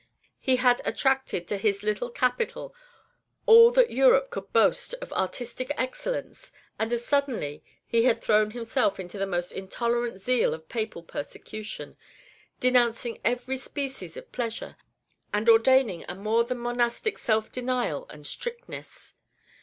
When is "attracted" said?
0.83-1.47